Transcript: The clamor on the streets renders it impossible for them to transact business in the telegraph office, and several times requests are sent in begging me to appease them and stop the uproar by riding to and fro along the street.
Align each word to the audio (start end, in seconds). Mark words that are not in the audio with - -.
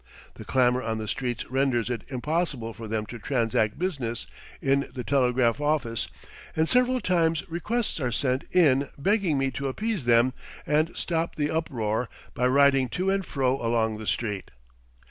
The 0.33 0.45
clamor 0.45 0.81
on 0.81 0.97
the 0.97 1.07
streets 1.07 1.45
renders 1.45 1.87
it 1.91 2.01
impossible 2.07 2.73
for 2.73 2.87
them 2.87 3.05
to 3.05 3.19
transact 3.19 3.77
business 3.77 4.25
in 4.59 4.89
the 4.91 5.03
telegraph 5.03 5.61
office, 5.61 6.07
and 6.55 6.67
several 6.67 6.99
times 6.99 7.47
requests 7.47 7.99
are 7.99 8.11
sent 8.11 8.45
in 8.51 8.89
begging 8.97 9.37
me 9.37 9.51
to 9.51 9.67
appease 9.67 10.05
them 10.05 10.33
and 10.65 10.97
stop 10.97 11.35
the 11.35 11.51
uproar 11.51 12.09
by 12.33 12.47
riding 12.47 12.89
to 12.89 13.11
and 13.11 13.27
fro 13.27 13.63
along 13.63 13.99
the 13.99 14.07
street. 14.07 14.49